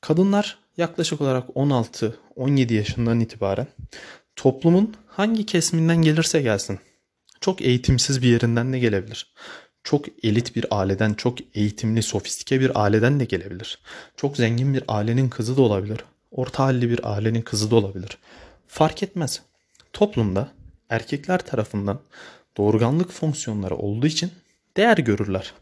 Kadınlar 0.00 0.58
yaklaşık 0.76 1.20
olarak 1.20 1.48
16-17 1.48 2.74
yaşından 2.74 3.20
itibaren 3.20 3.66
toplumun 4.36 4.94
hangi 5.06 5.46
kesiminden 5.46 6.02
gelirse 6.02 6.42
gelsin 6.42 6.80
çok 7.42 7.62
eğitimsiz 7.62 8.22
bir 8.22 8.28
yerinden 8.28 8.72
de 8.72 8.78
gelebilir. 8.78 9.34
Çok 9.84 10.04
elit 10.24 10.56
bir 10.56 10.66
aileden, 10.70 11.14
çok 11.14 11.38
eğitimli, 11.54 12.02
sofistike 12.02 12.60
bir 12.60 12.82
aileden 12.82 13.20
de 13.20 13.24
gelebilir. 13.24 13.78
Çok 14.16 14.36
zengin 14.36 14.74
bir 14.74 14.84
ailenin 14.88 15.28
kızı 15.28 15.56
da 15.56 15.62
olabilir. 15.62 15.98
Orta 16.30 16.64
halli 16.64 16.90
bir 16.90 17.12
ailenin 17.12 17.42
kızı 17.42 17.70
da 17.70 17.76
olabilir. 17.76 18.18
Fark 18.68 19.02
etmez. 19.02 19.42
Toplumda 19.92 20.48
erkekler 20.88 21.38
tarafından 21.38 22.00
doğurganlık 22.56 23.12
fonksiyonları 23.12 23.76
olduğu 23.76 24.06
için 24.06 24.30
değer 24.76 24.98
görürler. 24.98 25.52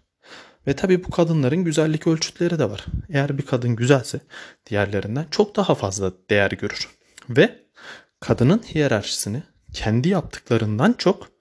Ve 0.67 0.77
tabi 0.77 1.05
bu 1.05 1.11
kadınların 1.11 1.65
güzellik 1.65 2.07
ölçütleri 2.07 2.59
de 2.59 2.71
var. 2.71 2.85
Eğer 3.09 3.39
bir 3.39 3.47
kadın 3.47 3.77
güzelse 3.77 4.21
diğerlerinden 4.67 5.27
çok 5.31 5.57
daha 5.57 5.75
fazla 5.75 6.13
değer 6.31 6.51
görür. 6.51 6.89
Ve 7.29 7.59
kadının 8.21 8.63
hiyerarşisini 8.75 9.43
kendi 9.73 10.09
yaptıklarından 10.09 10.95
çok 10.99 11.40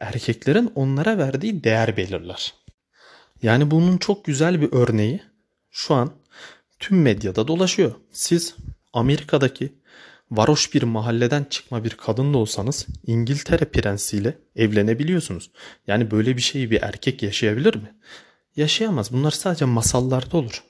erkeklerin 0.00 0.72
onlara 0.74 1.18
verdiği 1.18 1.64
değer 1.64 1.96
belirler. 1.96 2.54
Yani 3.42 3.70
bunun 3.70 3.98
çok 3.98 4.24
güzel 4.24 4.60
bir 4.60 4.72
örneği 4.72 5.22
şu 5.70 5.94
an 5.94 6.12
tüm 6.78 7.02
medyada 7.02 7.48
dolaşıyor. 7.48 7.94
Siz 8.12 8.54
Amerika'daki 8.92 9.72
varoş 10.30 10.74
bir 10.74 10.82
mahalleden 10.82 11.44
çıkma 11.44 11.84
bir 11.84 11.90
kadın 11.90 12.34
da 12.34 12.38
olsanız 12.38 12.86
İngiltere 13.06 13.64
prensiyle 13.64 14.38
evlenebiliyorsunuz. 14.56 15.50
Yani 15.86 16.10
böyle 16.10 16.36
bir 16.36 16.42
şeyi 16.42 16.70
bir 16.70 16.82
erkek 16.82 17.22
yaşayabilir 17.22 17.74
mi? 17.74 17.94
Yaşayamaz. 18.56 19.12
Bunlar 19.12 19.30
sadece 19.30 19.64
masallarda 19.64 20.36
olur. 20.36 20.64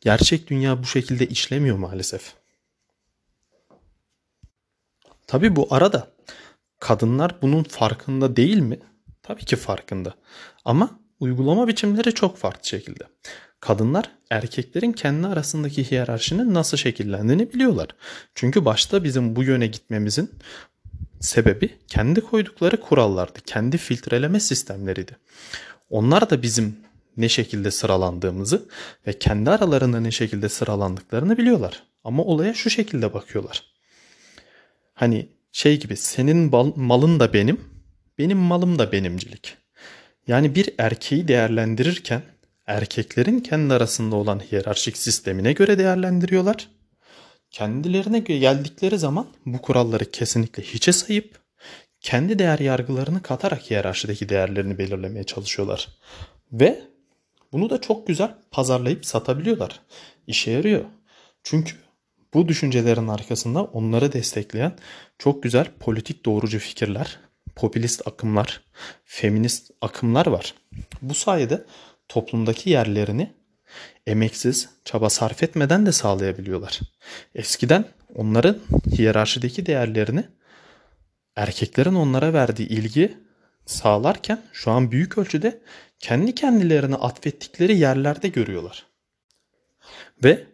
Gerçek 0.00 0.50
dünya 0.50 0.82
bu 0.82 0.86
şekilde 0.86 1.26
işlemiyor 1.26 1.76
maalesef. 1.76 2.32
Tabi 5.26 5.56
bu 5.56 5.68
arada 5.70 6.12
kadınlar 6.80 7.42
bunun 7.42 7.62
farkında 7.62 8.36
değil 8.36 8.58
mi? 8.58 8.78
Tabii 9.22 9.44
ki 9.44 9.56
farkında. 9.56 10.14
Ama 10.64 11.00
uygulama 11.20 11.68
biçimleri 11.68 12.14
çok 12.14 12.36
farklı 12.36 12.68
şekilde. 12.68 13.04
Kadınlar 13.60 14.10
erkeklerin 14.30 14.92
kendi 14.92 15.26
arasındaki 15.26 15.90
hiyerarşinin 15.90 16.54
nasıl 16.54 16.76
şekillendiğini 16.76 17.52
biliyorlar. 17.52 17.88
Çünkü 18.34 18.64
başta 18.64 19.04
bizim 19.04 19.36
bu 19.36 19.42
yöne 19.42 19.66
gitmemizin 19.66 20.30
sebebi 21.20 21.78
kendi 21.86 22.20
koydukları 22.20 22.80
kurallardı. 22.80 23.38
Kendi 23.46 23.78
filtreleme 23.78 24.40
sistemleriydi. 24.40 25.16
Onlar 25.90 26.30
da 26.30 26.42
bizim 26.42 26.76
ne 27.16 27.28
şekilde 27.28 27.70
sıralandığımızı 27.70 28.68
ve 29.06 29.18
kendi 29.18 29.50
aralarında 29.50 30.00
ne 30.00 30.10
şekilde 30.10 30.48
sıralandıklarını 30.48 31.38
biliyorlar. 31.38 31.82
Ama 32.04 32.24
olaya 32.24 32.54
şu 32.54 32.70
şekilde 32.70 33.14
bakıyorlar. 33.14 33.64
Hani 34.94 35.28
şey 35.52 35.80
gibi 35.80 35.96
senin 35.96 36.50
malın 36.76 37.20
da 37.20 37.32
benim, 37.32 37.60
benim 38.18 38.38
malım 38.38 38.78
da 38.78 38.92
benimcilik. 38.92 39.56
Yani 40.26 40.54
bir 40.54 40.74
erkeği 40.78 41.28
değerlendirirken 41.28 42.22
erkeklerin 42.66 43.40
kendi 43.40 43.74
arasında 43.74 44.16
olan 44.16 44.40
hiyerarşik 44.40 44.96
sistemine 44.96 45.52
göre 45.52 45.78
değerlendiriyorlar. 45.78 46.68
Kendilerine 47.50 48.18
geldikleri 48.18 48.98
zaman 48.98 49.26
bu 49.46 49.62
kuralları 49.62 50.10
kesinlikle 50.10 50.62
hiçe 50.62 50.92
sayıp 50.92 51.40
kendi 52.00 52.38
değer 52.38 52.58
yargılarını 52.58 53.22
katarak 53.22 53.70
hiyerarşideki 53.70 54.28
değerlerini 54.28 54.78
belirlemeye 54.78 55.24
çalışıyorlar. 55.24 55.88
Ve 56.52 56.80
bunu 57.52 57.70
da 57.70 57.80
çok 57.80 58.06
güzel 58.06 58.34
pazarlayıp 58.50 59.06
satabiliyorlar. 59.06 59.80
İşe 60.26 60.50
yarıyor. 60.50 60.84
Çünkü 61.42 61.74
bu 62.34 62.48
düşüncelerin 62.48 63.08
arkasında 63.08 63.64
onları 63.64 64.12
destekleyen 64.12 64.72
çok 65.18 65.42
güzel 65.42 65.66
politik 65.80 66.24
doğrucu 66.24 66.58
fikirler, 66.58 67.18
popülist 67.56 68.08
akımlar, 68.08 68.60
feminist 69.04 69.70
akımlar 69.80 70.26
var. 70.26 70.54
Bu 71.02 71.14
sayede 71.14 71.64
toplumdaki 72.08 72.70
yerlerini 72.70 73.32
emeksiz, 74.06 74.68
çaba 74.84 75.10
sarf 75.10 75.42
etmeden 75.42 75.86
de 75.86 75.92
sağlayabiliyorlar. 75.92 76.80
Eskiden 77.34 77.84
onların 78.14 78.58
hiyerarşideki 78.98 79.66
değerlerini 79.66 80.24
erkeklerin 81.36 81.94
onlara 81.94 82.32
verdiği 82.32 82.68
ilgi 82.68 83.18
sağlarken 83.66 84.42
şu 84.52 84.70
an 84.70 84.92
büyük 84.92 85.18
ölçüde 85.18 85.60
kendi 85.98 86.34
kendilerine 86.34 86.94
atfettikleri 86.94 87.78
yerlerde 87.78 88.28
görüyorlar. 88.28 88.86
Ve 90.24 90.46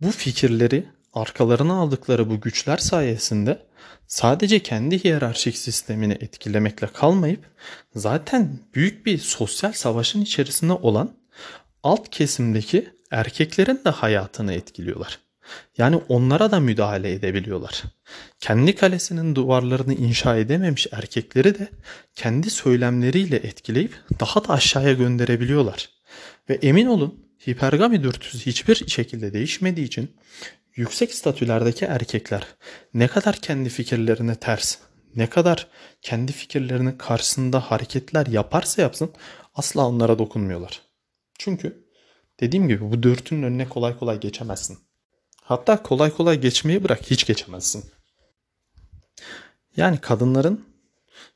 bu 0.00 0.10
fikirleri 0.10 0.93
arkalarına 1.14 1.74
aldıkları 1.74 2.30
bu 2.30 2.40
güçler 2.40 2.76
sayesinde 2.76 3.66
sadece 4.06 4.58
kendi 4.58 5.04
hiyerarşik 5.04 5.58
sistemini 5.58 6.12
etkilemekle 6.12 6.86
kalmayıp 6.86 7.50
zaten 7.94 8.58
büyük 8.74 9.06
bir 9.06 9.18
sosyal 9.18 9.72
savaşın 9.72 10.22
içerisinde 10.22 10.72
olan 10.72 11.16
alt 11.82 12.10
kesimdeki 12.10 12.88
erkeklerin 13.10 13.80
de 13.84 13.90
hayatını 13.90 14.52
etkiliyorlar. 14.52 15.18
Yani 15.78 16.00
onlara 16.08 16.50
da 16.50 16.60
müdahale 16.60 17.12
edebiliyorlar. 17.12 17.82
Kendi 18.40 18.74
kalesinin 18.74 19.34
duvarlarını 19.34 19.94
inşa 19.94 20.36
edememiş 20.36 20.86
erkekleri 20.92 21.58
de 21.58 21.68
kendi 22.14 22.50
söylemleriyle 22.50 23.36
etkileyip 23.36 23.94
daha 24.20 24.44
da 24.44 24.48
aşağıya 24.48 24.92
gönderebiliyorlar. 24.92 25.90
Ve 26.48 26.54
emin 26.54 26.86
olun 26.86 27.24
hipergami 27.48 28.02
dürtüsü 28.02 28.38
hiçbir 28.38 28.74
şekilde 28.74 29.32
değişmediği 29.32 29.86
için 29.86 30.10
yüksek 30.76 31.14
statülerdeki 31.14 31.84
erkekler 31.84 32.46
ne 32.94 33.08
kadar 33.08 33.36
kendi 33.36 33.68
fikirlerine 33.68 34.34
ters, 34.34 34.78
ne 35.16 35.30
kadar 35.30 35.66
kendi 36.02 36.32
fikirlerinin 36.32 36.98
karşısında 36.98 37.60
hareketler 37.60 38.26
yaparsa 38.26 38.82
yapsın 38.82 39.12
asla 39.54 39.86
onlara 39.86 40.18
dokunmuyorlar. 40.18 40.82
Çünkü 41.38 41.84
dediğim 42.40 42.68
gibi 42.68 42.90
bu 42.90 43.02
dürtünün 43.02 43.42
önüne 43.42 43.68
kolay 43.68 43.98
kolay 43.98 44.20
geçemezsin. 44.20 44.78
Hatta 45.42 45.82
kolay 45.82 46.10
kolay 46.10 46.40
geçmeyi 46.40 46.84
bırak 46.84 47.10
hiç 47.10 47.26
geçemezsin. 47.26 47.84
Yani 49.76 49.98
kadınların 49.98 50.64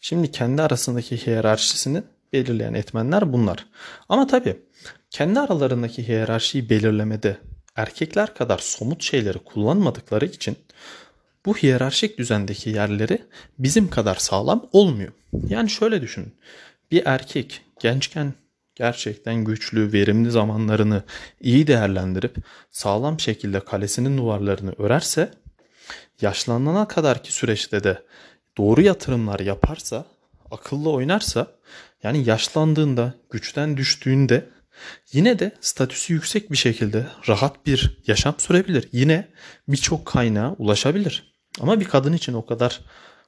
şimdi 0.00 0.30
kendi 0.32 0.62
arasındaki 0.62 1.26
hiyerarşisini 1.26 2.02
belirleyen 2.32 2.74
etmenler 2.74 3.32
bunlar. 3.32 3.66
Ama 4.08 4.26
tabii 4.26 4.62
kendi 5.10 5.40
aralarındaki 5.40 6.08
hiyerarşiyi 6.08 6.70
belirlemede 6.70 7.38
erkekler 7.78 8.34
kadar 8.34 8.58
somut 8.58 9.02
şeyleri 9.02 9.38
kullanmadıkları 9.38 10.26
için 10.26 10.56
bu 11.46 11.56
hiyerarşik 11.56 12.18
düzendeki 12.18 12.70
yerleri 12.70 13.22
bizim 13.58 13.90
kadar 13.90 14.14
sağlam 14.14 14.68
olmuyor. 14.72 15.12
Yani 15.48 15.70
şöyle 15.70 16.02
düşünün. 16.02 16.34
Bir 16.90 17.02
erkek 17.06 17.62
gençken 17.80 18.34
gerçekten 18.74 19.44
güçlü, 19.44 19.92
verimli 19.92 20.30
zamanlarını 20.30 21.02
iyi 21.40 21.66
değerlendirip 21.66 22.36
sağlam 22.70 23.20
şekilde 23.20 23.60
kalesinin 23.60 24.18
duvarlarını 24.18 24.72
örerse, 24.78 25.30
yaşlanana 26.20 26.88
kadarki 26.88 27.32
süreçte 27.32 27.84
de 27.84 28.02
doğru 28.56 28.82
yatırımlar 28.82 29.40
yaparsa, 29.40 30.04
akıllı 30.50 30.90
oynarsa, 30.90 31.46
yani 32.02 32.28
yaşlandığında, 32.28 33.14
güçten 33.30 33.76
düştüğünde 33.76 34.44
Yine 35.12 35.38
de 35.38 35.52
statüsü 35.60 36.12
yüksek 36.12 36.52
bir 36.52 36.56
şekilde 36.56 37.06
rahat 37.28 37.66
bir 37.66 37.98
yaşam 38.06 38.34
sürebilir. 38.38 38.88
Yine 38.92 39.28
birçok 39.68 40.06
kaynağa 40.06 40.54
ulaşabilir. 40.58 41.34
Ama 41.60 41.80
bir 41.80 41.84
kadın 41.84 42.12
için 42.12 42.32
o 42.32 42.46
kadar 42.46 42.80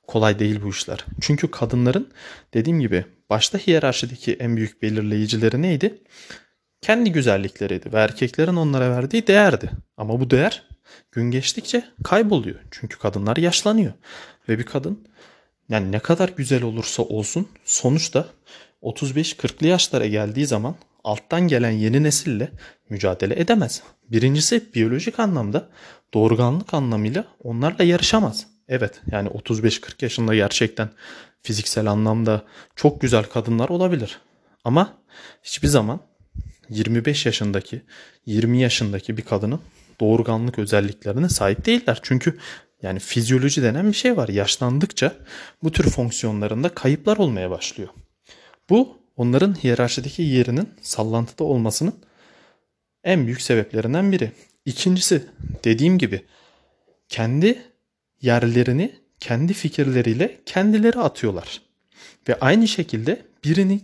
kolay 0.07 0.38
değil 0.38 0.62
bu 0.62 0.71
işler. 0.71 1.04
Çünkü 1.21 1.50
kadınların 1.50 2.09
dediğim 2.54 2.80
gibi 2.80 3.04
başta 3.30 3.59
hiyerarşideki 3.59 4.33
en 4.35 4.57
büyük 4.57 4.83
belirleyicileri 4.83 5.62
neydi? 5.62 6.02
Kendi 6.80 7.12
güzellikleriydi 7.12 7.92
ve 7.92 7.99
erkeklerin 7.99 8.57
onlara 8.57 8.90
verdiği 8.90 9.26
değerdi. 9.26 9.71
Ama 9.97 10.21
bu 10.21 10.30
değer 10.30 10.62
gün 11.12 11.30
geçtikçe 11.30 11.85
kayboluyor. 12.04 12.59
Çünkü 12.71 12.99
kadınlar 12.99 13.37
yaşlanıyor. 13.37 13.92
Ve 14.49 14.59
bir 14.59 14.64
kadın 14.64 15.09
yani 15.69 15.92
ne 15.92 15.99
kadar 15.99 16.28
güzel 16.28 16.62
olursa 16.62 17.02
olsun 17.02 17.49
sonuçta 17.64 18.26
35-40'lı 18.83 19.66
yaşlara 19.66 20.07
geldiği 20.07 20.47
zaman 20.47 20.75
alttan 21.04 21.49
gelen 21.49 21.71
yeni 21.71 22.02
nesille 22.02 22.50
mücadele 22.90 23.40
edemez. 23.40 23.83
Birincisi 24.09 24.75
biyolojik 24.75 25.19
anlamda 25.19 25.69
doğurganlık 26.14 26.75
anlamıyla 26.75 27.25
onlarla 27.45 27.85
yarışamaz. 27.85 28.47
Evet 28.69 29.00
yani 29.12 29.28
35-40 29.28 30.02
yaşında 30.02 30.35
gerçekten 30.35 30.88
fiziksel 31.42 31.87
anlamda 31.87 32.42
çok 32.76 33.00
güzel 33.00 33.25
kadınlar 33.25 33.69
olabilir. 33.69 34.19
Ama 34.64 34.99
hiçbir 35.42 35.69
zaman 35.69 36.00
25 36.69 37.26
yaşındaki, 37.26 37.83
20 38.26 38.61
yaşındaki 38.61 39.16
bir 39.16 39.23
kadının 39.23 39.61
doğurganlık 40.00 40.59
özelliklerine 40.59 41.28
sahip 41.28 41.66
değiller. 41.66 41.99
Çünkü 42.02 42.38
yani 42.83 42.99
fizyoloji 42.99 43.62
denen 43.62 43.88
bir 43.88 43.97
şey 43.97 44.16
var. 44.16 44.28
Yaşlandıkça 44.28 45.14
bu 45.62 45.73
tür 45.73 45.90
fonksiyonlarında 45.90 46.69
kayıplar 46.69 47.16
olmaya 47.16 47.50
başlıyor. 47.50 47.88
Bu 48.71 49.00
onların 49.20 49.54
hiyerarşideki 49.54 50.22
yerinin 50.22 50.68
sallantıda 50.80 51.44
olmasının 51.44 51.94
en 53.04 53.26
büyük 53.26 53.42
sebeplerinden 53.42 54.12
biri. 54.12 54.32
İkincisi 54.64 55.26
dediğim 55.64 55.98
gibi 55.98 56.24
kendi 57.08 57.62
yerlerini 58.22 58.92
kendi 59.20 59.52
fikirleriyle 59.52 60.40
kendileri 60.46 60.98
atıyorlar. 60.98 61.60
Ve 62.28 62.38
aynı 62.40 62.68
şekilde 62.68 63.22
birini 63.44 63.80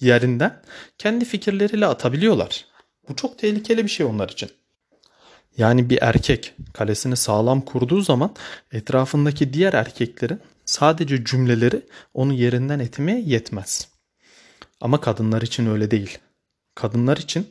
yerinden 0.00 0.62
kendi 0.98 1.24
fikirleriyle 1.24 1.86
atabiliyorlar. 1.86 2.64
Bu 3.08 3.16
çok 3.16 3.38
tehlikeli 3.38 3.84
bir 3.84 3.90
şey 3.90 4.06
onlar 4.06 4.28
için. 4.28 4.50
Yani 5.56 5.90
bir 5.90 5.98
erkek 6.02 6.54
kalesini 6.72 7.16
sağlam 7.16 7.60
kurduğu 7.60 8.00
zaman 8.00 8.34
etrafındaki 8.72 9.52
diğer 9.52 9.72
erkeklerin 9.72 10.40
sadece 10.64 11.24
cümleleri 11.24 11.82
onu 12.14 12.32
yerinden 12.32 12.78
etmeye 12.78 13.20
yetmez. 13.20 13.89
Ama 14.80 15.00
kadınlar 15.00 15.42
için 15.42 15.66
öyle 15.66 15.90
değil. 15.90 16.18
Kadınlar 16.74 17.16
için 17.16 17.46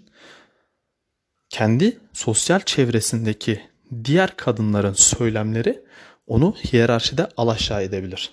kendi 1.50 1.98
sosyal 2.14 2.60
çevresindeki 2.60 3.62
diğer 4.04 4.38
kadınların 4.38 4.94
söylemleri 4.94 5.84
onu 6.28 6.56
hiyerarşide 6.56 7.30
alaşağı 7.38 7.84
edebilir. 7.84 8.32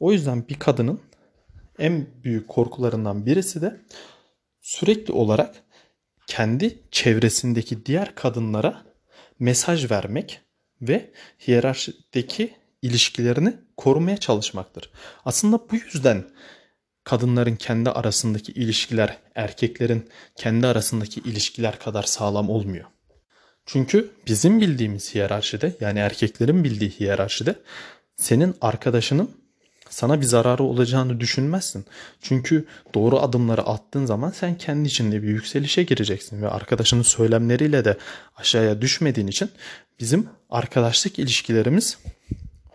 O 0.00 0.12
yüzden 0.12 0.48
bir 0.48 0.58
kadının 0.58 1.00
en 1.78 2.06
büyük 2.24 2.48
korkularından 2.48 3.26
birisi 3.26 3.62
de 3.62 3.80
sürekli 4.60 5.12
olarak 5.12 5.54
kendi 6.26 6.78
çevresindeki 6.90 7.86
diğer 7.86 8.14
kadınlara 8.14 8.82
mesaj 9.38 9.90
vermek 9.90 10.40
ve 10.80 11.10
hiyerarşideki 11.48 12.54
ilişkilerini 12.82 13.54
korumaya 13.76 14.16
çalışmaktır. 14.16 14.90
Aslında 15.24 15.58
bu 15.70 15.76
yüzden 15.76 16.24
kadınların 17.04 17.56
kendi 17.56 17.90
arasındaki 17.90 18.52
ilişkiler 18.52 19.18
erkeklerin 19.34 20.08
kendi 20.36 20.66
arasındaki 20.66 21.20
ilişkiler 21.20 21.78
kadar 21.78 22.02
sağlam 22.02 22.50
olmuyor. 22.50 22.84
Çünkü 23.66 24.10
bizim 24.26 24.60
bildiğimiz 24.60 25.14
hiyerarşide 25.14 25.76
yani 25.80 25.98
erkeklerin 25.98 26.64
bildiği 26.64 26.90
hiyerarşide 26.90 27.54
senin 28.16 28.54
arkadaşının 28.60 29.30
sana 29.90 30.20
bir 30.20 30.26
zararı 30.26 30.62
olacağını 30.62 31.20
düşünmezsin. 31.20 31.84
Çünkü 32.22 32.64
doğru 32.94 33.20
adımları 33.20 33.62
attığın 33.62 34.06
zaman 34.06 34.30
sen 34.30 34.58
kendi 34.58 34.88
içinde 34.88 35.22
bir 35.22 35.28
yükselişe 35.28 35.82
gireceksin 35.82 36.42
ve 36.42 36.48
arkadaşının 36.48 37.02
söylemleriyle 37.02 37.84
de 37.84 37.96
aşağıya 38.36 38.80
düşmediğin 38.80 39.26
için 39.26 39.50
bizim 40.00 40.28
arkadaşlık 40.50 41.18
ilişkilerimiz 41.18 41.98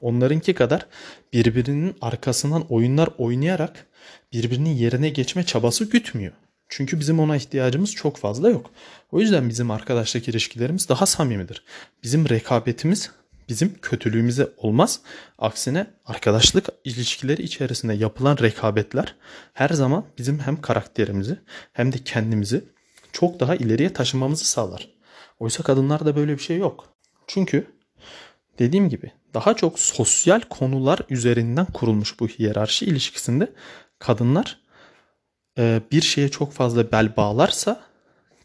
onlarınki 0.01 0.53
kadar 0.53 0.85
birbirinin 1.33 1.95
arkasından 2.01 2.65
oyunlar 2.69 3.09
oynayarak 3.17 3.85
birbirinin 4.33 4.69
yerine 4.69 5.09
geçme 5.09 5.45
çabası 5.45 5.89
gütmüyor. 5.89 6.33
Çünkü 6.69 6.99
bizim 6.99 7.19
ona 7.19 7.35
ihtiyacımız 7.35 7.95
çok 7.95 8.17
fazla 8.17 8.49
yok. 8.49 8.71
O 9.11 9.19
yüzden 9.19 9.49
bizim 9.49 9.71
arkadaşlık 9.71 10.27
ilişkilerimiz 10.27 10.89
daha 10.89 11.05
samimidir. 11.05 11.63
Bizim 12.03 12.29
rekabetimiz 12.29 13.11
bizim 13.49 13.75
kötülüğümüze 13.81 14.49
olmaz. 14.57 14.99
Aksine 15.37 15.87
arkadaşlık 16.05 16.69
ilişkileri 16.83 17.41
içerisinde 17.41 17.93
yapılan 17.93 18.37
rekabetler 18.37 19.15
her 19.53 19.69
zaman 19.69 20.05
bizim 20.17 20.39
hem 20.39 20.61
karakterimizi 20.61 21.39
hem 21.73 21.93
de 21.93 21.97
kendimizi 21.97 22.63
çok 23.11 23.39
daha 23.39 23.55
ileriye 23.55 23.93
taşımamızı 23.93 24.45
sağlar. 24.45 24.89
Oysa 25.39 25.63
kadınlarda 25.63 26.15
böyle 26.15 26.33
bir 26.37 26.43
şey 26.43 26.57
yok. 26.57 26.89
Çünkü 27.27 27.67
dediğim 28.59 28.89
gibi 28.89 29.11
daha 29.33 29.53
çok 29.53 29.79
sosyal 29.79 30.41
konular 30.41 30.99
üzerinden 31.09 31.65
kurulmuş 31.65 32.19
bu 32.19 32.27
hiyerarşi 32.27 32.85
ilişkisinde 32.85 33.53
kadınlar 34.05 34.59
e, 35.57 35.81
bir 35.91 36.01
şeye 36.01 36.29
çok 36.29 36.53
fazla 36.53 36.91
bel 36.91 37.15
bağlarsa 37.17 37.81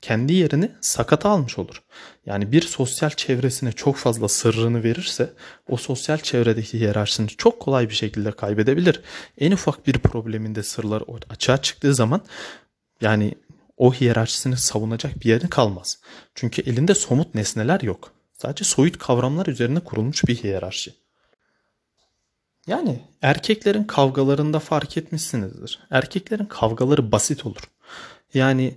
kendi 0.03 0.33
yerini 0.33 0.70
sakata 0.81 1.29
almış 1.29 1.59
olur. 1.59 1.83
Yani 2.27 2.53
bir 2.53 2.62
sosyal 2.62 3.11
çevresine 3.11 3.73
çok 3.73 3.96
fazla 3.96 4.29
sırrını 4.29 4.85
verirse 4.85 5.33
o 5.68 5.77
sosyal 5.77 6.18
çevredeki 6.18 6.81
hiyerarşisini 6.81 7.29
çok 7.29 7.61
kolay 7.61 7.88
bir 7.88 7.94
şekilde 7.94 8.33
kaybedebilir. 8.33 9.01
En 9.38 9.53
ufak 9.53 9.87
bir 9.87 9.99
probleminde 9.99 10.62
sırlar 10.62 11.03
açığa 11.31 11.62
çıktığı 11.62 11.94
zaman 11.94 12.20
yani 13.01 13.35
o 13.77 13.94
hiyerarşisini 13.94 14.57
savunacak 14.57 15.20
bir 15.20 15.29
yeri 15.29 15.49
kalmaz. 15.49 15.99
Çünkü 16.35 16.62
elinde 16.62 16.94
somut 16.94 17.35
nesneler 17.35 17.81
yok. 17.81 18.12
Sadece 18.33 18.64
soyut 18.64 18.99
kavramlar 18.99 19.46
üzerine 19.46 19.81
kurulmuş 19.81 20.25
bir 20.25 20.37
hiyerarşi. 20.37 20.94
Yani 22.70 23.00
erkeklerin 23.22 23.85
kavgalarında 23.85 24.59
fark 24.59 24.96
etmişsinizdir. 24.96 25.80
Erkeklerin 25.90 26.44
kavgaları 26.44 27.12
basit 27.12 27.46
olur. 27.46 27.70
Yani 28.35 28.74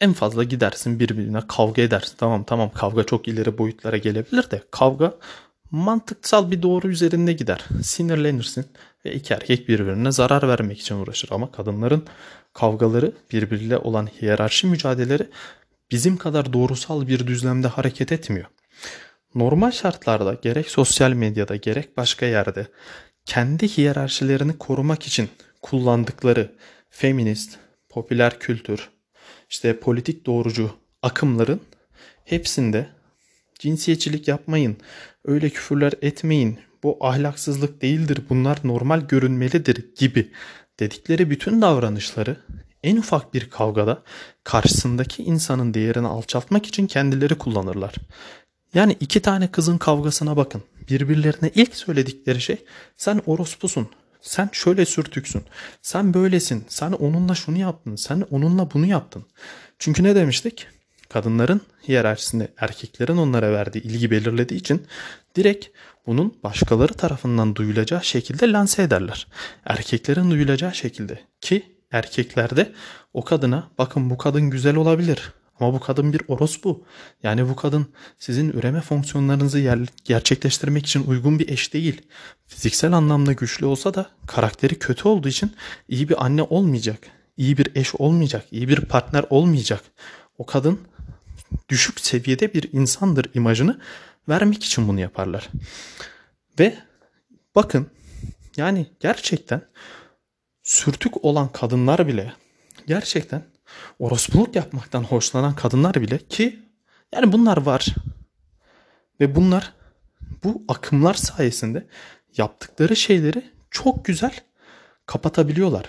en 0.00 0.12
fazla 0.12 0.44
gidersin 0.44 1.00
birbirine 1.00 1.40
kavga 1.48 1.82
edersin. 1.82 2.14
Tamam 2.18 2.44
tamam 2.44 2.70
kavga 2.74 3.04
çok 3.04 3.28
ileri 3.28 3.58
boyutlara 3.58 3.96
gelebilir 3.96 4.50
de 4.50 4.62
kavga 4.70 5.14
mantıksal 5.70 6.50
bir 6.50 6.62
doğru 6.62 6.88
üzerinde 6.88 7.32
gider. 7.32 7.64
Sinirlenirsin 7.82 8.66
ve 9.04 9.14
iki 9.14 9.34
erkek 9.34 9.68
birbirine 9.68 10.12
zarar 10.12 10.48
vermek 10.48 10.80
için 10.80 10.94
uğraşır. 10.94 11.28
Ama 11.32 11.52
kadınların 11.52 12.04
kavgaları 12.52 13.12
birbiriyle 13.32 13.78
olan 13.78 14.06
hiyerarşi 14.06 14.66
mücadeleleri 14.66 15.28
bizim 15.90 16.16
kadar 16.16 16.52
doğrusal 16.52 17.08
bir 17.08 17.26
düzlemde 17.26 17.68
hareket 17.68 18.12
etmiyor. 18.12 18.46
Normal 19.34 19.70
şartlarda 19.70 20.34
gerek 20.42 20.70
sosyal 20.70 21.12
medyada 21.12 21.56
gerek 21.56 21.96
başka 21.96 22.26
yerde 22.26 22.66
kendi 23.24 23.68
hiyerarşilerini 23.68 24.58
korumak 24.58 25.06
için 25.06 25.28
kullandıkları 25.62 26.52
feminist, 26.90 27.58
popüler 27.88 28.38
kültür, 28.38 28.88
işte 29.50 29.80
politik 29.80 30.26
doğrucu 30.26 30.70
akımların 31.02 31.60
hepsinde 32.24 32.88
cinsiyetçilik 33.58 34.28
yapmayın, 34.28 34.76
öyle 35.24 35.50
küfürler 35.50 35.92
etmeyin, 36.02 36.58
bu 36.82 36.96
ahlaksızlık 37.00 37.82
değildir, 37.82 38.20
bunlar 38.28 38.58
normal 38.64 39.00
görünmelidir 39.00 39.94
gibi 39.96 40.32
dedikleri 40.80 41.30
bütün 41.30 41.62
davranışları 41.62 42.36
en 42.82 42.96
ufak 42.96 43.34
bir 43.34 43.50
kavgada 43.50 44.02
karşısındaki 44.44 45.22
insanın 45.22 45.74
değerini 45.74 46.06
alçaltmak 46.06 46.66
için 46.66 46.86
kendileri 46.86 47.34
kullanırlar. 47.34 47.94
Yani 48.74 48.96
iki 49.00 49.22
tane 49.22 49.50
kızın 49.50 49.78
kavgasına 49.78 50.36
bakın. 50.36 50.62
Birbirlerine 50.92 51.50
ilk 51.54 51.76
söyledikleri 51.76 52.40
şey 52.40 52.64
sen 52.96 53.22
orospusun, 53.26 53.88
sen 54.20 54.48
şöyle 54.52 54.86
sürtüksün. 54.86 55.42
Sen 55.82 56.14
böylesin. 56.14 56.64
Sen 56.68 56.92
onunla 56.92 57.34
şunu 57.34 57.58
yaptın. 57.58 57.96
Sen 57.96 58.24
onunla 58.30 58.70
bunu 58.70 58.86
yaptın. 58.86 59.24
Çünkü 59.78 60.04
ne 60.04 60.14
demiştik? 60.14 60.66
Kadınların 61.08 61.60
hiyerarşisinde 61.88 62.48
erkeklerin 62.58 63.16
onlara 63.16 63.52
verdiği 63.52 63.82
ilgi 63.82 64.10
belirlediği 64.10 64.60
için 64.60 64.86
direkt 65.36 65.66
bunun 66.06 66.38
başkaları 66.42 66.92
tarafından 66.92 67.54
duyulacağı 67.54 68.04
şekilde 68.04 68.52
lanse 68.52 68.82
ederler. 68.82 69.26
Erkeklerin 69.64 70.30
duyulacağı 70.30 70.74
şekilde 70.74 71.20
ki 71.40 71.76
erkeklerde 71.92 72.72
o 73.14 73.24
kadına 73.24 73.70
bakın 73.78 74.10
bu 74.10 74.18
kadın 74.18 74.50
güzel 74.50 74.76
olabilir 74.76 75.32
ama 75.62 75.74
bu 75.74 75.80
kadın 75.80 76.12
bir 76.12 76.22
orospu. 76.28 76.84
Yani 77.22 77.48
bu 77.48 77.56
kadın 77.56 77.86
sizin 78.18 78.50
üreme 78.50 78.80
fonksiyonlarınızı 78.80 79.58
yer, 79.58 79.78
gerçekleştirmek 80.04 80.86
için 80.86 81.06
uygun 81.06 81.38
bir 81.38 81.48
eş 81.48 81.74
değil. 81.74 82.02
Fiziksel 82.46 82.92
anlamda 82.92 83.32
güçlü 83.32 83.66
olsa 83.66 83.94
da 83.94 84.10
karakteri 84.26 84.78
kötü 84.78 85.08
olduğu 85.08 85.28
için 85.28 85.52
iyi 85.88 86.08
bir 86.08 86.24
anne 86.24 86.42
olmayacak. 86.42 86.98
iyi 87.36 87.58
bir 87.58 87.76
eş 87.76 87.94
olmayacak. 87.94 88.46
iyi 88.50 88.68
bir 88.68 88.80
partner 88.80 89.24
olmayacak. 89.30 89.80
O 90.38 90.46
kadın 90.46 90.80
düşük 91.68 92.00
seviyede 92.00 92.54
bir 92.54 92.72
insandır 92.72 93.30
imajını 93.34 93.80
vermek 94.28 94.64
için 94.64 94.88
bunu 94.88 95.00
yaparlar. 95.00 95.48
Ve 96.58 96.78
bakın 97.54 97.90
yani 98.56 98.86
gerçekten 99.00 99.62
sürtük 100.62 101.24
olan 101.24 101.52
kadınlar 101.52 102.08
bile 102.08 102.32
gerçekten 102.86 103.51
orospuluk 103.98 104.56
yapmaktan 104.56 105.02
hoşlanan 105.02 105.54
kadınlar 105.54 105.94
bile 105.94 106.18
ki 106.18 106.58
yani 107.14 107.32
bunlar 107.32 107.56
var. 107.56 107.86
Ve 109.20 109.36
bunlar 109.36 109.72
bu 110.44 110.62
akımlar 110.68 111.14
sayesinde 111.14 111.86
yaptıkları 112.36 112.96
şeyleri 112.96 113.44
çok 113.70 114.04
güzel 114.04 114.40
kapatabiliyorlar. 115.06 115.84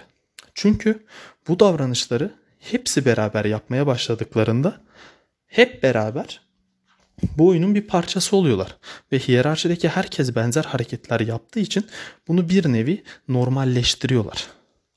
Çünkü 0.53 1.05
bu 1.47 1.59
davranışları 1.59 2.33
hepsi 2.59 3.05
beraber 3.05 3.45
yapmaya 3.45 3.87
başladıklarında 3.87 4.81
hep 5.47 5.83
beraber 5.83 6.41
bu 7.37 7.47
oyunun 7.47 7.75
bir 7.75 7.87
parçası 7.87 8.35
oluyorlar. 8.35 8.77
Ve 9.11 9.19
hiyerarşideki 9.19 9.89
herkes 9.89 10.35
benzer 10.35 10.63
hareketler 10.63 11.19
yaptığı 11.19 11.59
için 11.59 11.87
bunu 12.27 12.49
bir 12.49 12.73
nevi 12.73 13.03
normalleştiriyorlar. 13.27 14.47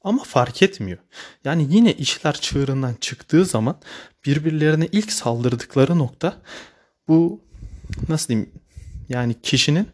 Ama 0.07 0.25
fark 0.25 0.63
etmiyor. 0.63 0.99
Yani 1.45 1.67
yine 1.71 1.93
işler 1.93 2.33
çığırından 2.33 2.95
çıktığı 3.01 3.45
zaman 3.45 3.79
birbirlerine 4.27 4.89
ilk 4.93 5.13
saldırdıkları 5.13 5.99
nokta 5.99 6.43
bu 7.09 7.41
nasıl 8.09 8.29
diyeyim 8.29 8.51
yani 9.09 9.35
kişinin 9.43 9.89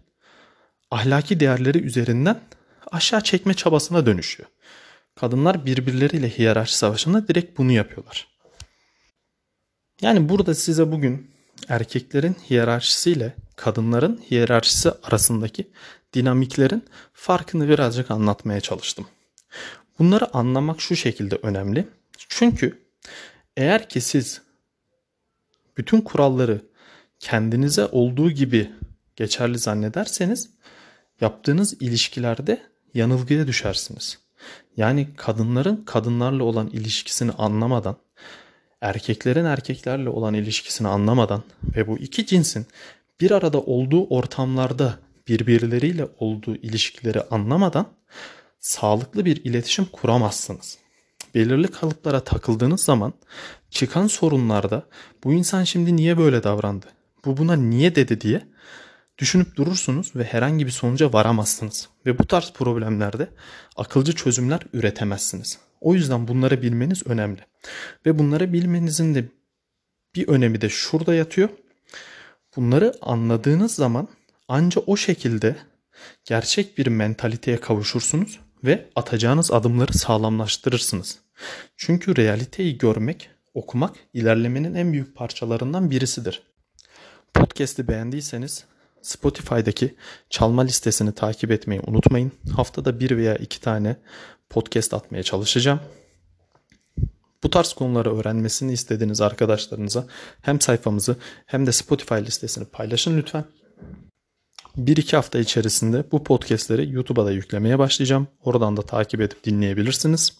ahlaki 0.90 1.40
değerleri 1.40 1.78
üzerinden 1.78 2.40
aşağı 2.90 3.20
çekme 3.20 3.54
çabasına 3.54 4.06
dönüşüyor. 4.06 4.48
Kadınlar 5.14 5.66
birbirleriyle 5.66 6.38
hiyerarşi 6.38 6.76
savaşında 6.76 7.28
direkt 7.28 7.58
bunu 7.58 7.72
yapıyorlar. 7.72 8.28
Yani 10.00 10.28
burada 10.28 10.54
size 10.54 10.92
bugün 10.92 11.30
erkeklerin 11.68 12.36
hiyerarşisiyle 12.50 13.34
kadınların 13.56 14.24
hiyerarşisi 14.30 14.90
arasındaki 14.90 15.70
dinamiklerin 16.14 16.84
farkını 17.12 17.68
birazcık 17.68 18.10
anlatmaya 18.10 18.60
çalıştım. 18.60 19.06
Bunları 19.98 20.34
anlamak 20.36 20.80
şu 20.80 20.96
şekilde 20.96 21.36
önemli. 21.42 21.88
Çünkü 22.28 22.78
eğer 23.56 23.88
ki 23.88 24.00
siz 24.00 24.42
bütün 25.76 26.00
kuralları 26.00 26.60
kendinize 27.18 27.86
olduğu 27.86 28.30
gibi 28.30 28.70
geçerli 29.16 29.58
zannederseniz 29.58 30.50
yaptığınız 31.20 31.82
ilişkilerde 31.82 32.62
yanılgıya 32.94 33.46
düşersiniz. 33.46 34.18
Yani 34.76 35.08
kadınların 35.16 35.84
kadınlarla 35.84 36.44
olan 36.44 36.66
ilişkisini 36.66 37.32
anlamadan, 37.32 37.96
erkeklerin 38.80 39.44
erkeklerle 39.44 40.08
olan 40.08 40.34
ilişkisini 40.34 40.88
anlamadan 40.88 41.42
ve 41.76 41.86
bu 41.86 41.98
iki 41.98 42.26
cinsin 42.26 42.66
bir 43.20 43.30
arada 43.30 43.60
olduğu 43.60 44.06
ortamlarda 44.06 44.98
birbirleriyle 45.28 46.08
olduğu 46.18 46.56
ilişkileri 46.56 47.22
anlamadan 47.22 47.86
sağlıklı 48.62 49.24
bir 49.24 49.44
iletişim 49.44 49.84
kuramazsınız. 49.84 50.78
Belirli 51.34 51.68
kalıplara 51.68 52.20
takıldığınız 52.20 52.84
zaman 52.84 53.12
çıkan 53.70 54.06
sorunlarda 54.06 54.86
bu 55.24 55.32
insan 55.32 55.64
şimdi 55.64 55.96
niye 55.96 56.18
böyle 56.18 56.42
davrandı? 56.42 56.86
Bu 57.24 57.36
buna 57.36 57.56
niye 57.56 57.94
dedi 57.94 58.20
diye 58.20 58.42
düşünüp 59.18 59.56
durursunuz 59.56 60.16
ve 60.16 60.24
herhangi 60.24 60.66
bir 60.66 60.70
sonuca 60.70 61.12
varamazsınız. 61.12 61.88
Ve 62.06 62.18
bu 62.18 62.26
tarz 62.26 62.52
problemlerde 62.52 63.28
akılcı 63.76 64.12
çözümler 64.12 64.60
üretemezsiniz. 64.72 65.58
O 65.80 65.94
yüzden 65.94 66.28
bunları 66.28 66.62
bilmeniz 66.62 67.06
önemli. 67.06 67.40
Ve 68.06 68.18
bunları 68.18 68.52
bilmenizin 68.52 69.14
de 69.14 69.24
bir 70.14 70.28
önemi 70.28 70.60
de 70.60 70.68
şurada 70.68 71.14
yatıyor. 71.14 71.48
Bunları 72.56 72.94
anladığınız 73.00 73.74
zaman 73.74 74.08
ancak 74.48 74.88
o 74.88 74.96
şekilde 74.96 75.56
gerçek 76.24 76.78
bir 76.78 76.86
mentaliteye 76.86 77.60
kavuşursunuz 77.60 78.40
ve 78.64 78.88
atacağınız 78.96 79.52
adımları 79.52 79.92
sağlamlaştırırsınız. 79.92 81.18
Çünkü 81.76 82.16
realiteyi 82.16 82.78
görmek, 82.78 83.30
okumak 83.54 83.96
ilerlemenin 84.12 84.74
en 84.74 84.92
büyük 84.92 85.16
parçalarından 85.16 85.90
birisidir. 85.90 86.42
Podcast'i 87.34 87.88
beğendiyseniz 87.88 88.64
Spotify'daki 89.02 89.94
çalma 90.30 90.62
listesini 90.62 91.12
takip 91.12 91.50
etmeyi 91.50 91.80
unutmayın. 91.86 92.32
Haftada 92.56 93.00
bir 93.00 93.16
veya 93.16 93.36
iki 93.36 93.60
tane 93.60 93.96
podcast 94.50 94.94
atmaya 94.94 95.22
çalışacağım. 95.22 95.80
Bu 97.42 97.50
tarz 97.50 97.72
konuları 97.72 98.16
öğrenmesini 98.16 98.72
istediğiniz 98.72 99.20
arkadaşlarınıza 99.20 100.06
hem 100.42 100.60
sayfamızı 100.60 101.16
hem 101.46 101.66
de 101.66 101.72
Spotify 101.72 102.14
listesini 102.14 102.64
paylaşın 102.64 103.18
lütfen. 103.18 103.44
1-2 104.78 105.16
hafta 105.16 105.38
içerisinde 105.38 106.04
bu 106.12 106.24
podcastleri 106.24 106.90
YouTube'a 106.90 107.26
da 107.26 107.30
yüklemeye 107.32 107.78
başlayacağım. 107.78 108.28
Oradan 108.44 108.76
da 108.76 108.82
takip 108.82 109.20
edip 109.20 109.44
dinleyebilirsiniz. 109.44 110.32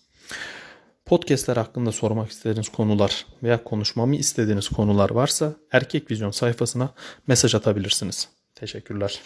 Podcastler 1.05 1.57
hakkında 1.57 1.93
sormak 1.93 2.31
istediğiniz 2.31 2.69
konular 2.69 3.27
veya 3.43 3.65
konuşmamı 3.65 4.17
istediğiniz 4.17 4.69
konular 4.69 5.11
varsa 5.11 5.55
Erkek 5.73 6.11
Vizyon 6.11 6.31
sayfasına 6.31 6.95
mesaj 7.27 7.55
atabilirsiniz. 7.55 8.29
Teşekkürler. 8.55 9.21